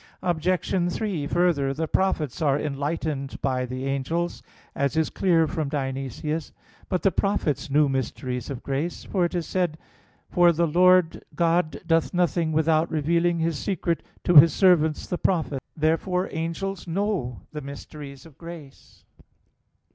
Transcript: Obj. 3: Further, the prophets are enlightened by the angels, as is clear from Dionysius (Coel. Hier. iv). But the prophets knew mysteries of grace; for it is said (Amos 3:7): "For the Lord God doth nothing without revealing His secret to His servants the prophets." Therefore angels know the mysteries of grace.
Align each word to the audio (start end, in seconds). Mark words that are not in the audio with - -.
Obj. 0.23 0.91
3: 0.91 1.27
Further, 1.27 1.75
the 1.75 1.87
prophets 1.87 2.41
are 2.41 2.59
enlightened 2.59 3.39
by 3.39 3.67
the 3.67 3.85
angels, 3.85 4.41
as 4.73 4.97
is 4.97 5.11
clear 5.11 5.45
from 5.45 5.69
Dionysius 5.69 6.49
(Coel. 6.49 6.53
Hier. 6.53 6.57
iv). 6.57 6.85
But 6.89 7.03
the 7.03 7.11
prophets 7.11 7.69
knew 7.69 7.87
mysteries 7.87 8.49
of 8.49 8.63
grace; 8.63 9.03
for 9.03 9.25
it 9.25 9.35
is 9.35 9.45
said 9.45 9.77
(Amos 9.77 10.31
3:7): 10.31 10.33
"For 10.33 10.51
the 10.53 10.65
Lord 10.67 11.25
God 11.35 11.81
doth 11.85 12.15
nothing 12.15 12.51
without 12.51 12.89
revealing 12.89 13.37
His 13.37 13.59
secret 13.59 14.01
to 14.23 14.37
His 14.37 14.51
servants 14.53 15.05
the 15.05 15.19
prophets." 15.19 15.63
Therefore 15.77 16.27
angels 16.31 16.87
know 16.87 17.41
the 17.53 17.61
mysteries 17.61 18.25
of 18.25 18.39
grace. 18.39 19.05